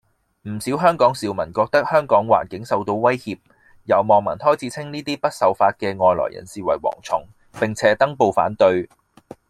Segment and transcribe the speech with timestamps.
[0.49, 3.37] 唔少香港少民覺得生活環境受到威脅，
[3.83, 7.23] 有網民開始稱呢啲唔受法嘅外來人士為蝗蟲，
[7.59, 8.89] 並且登報反對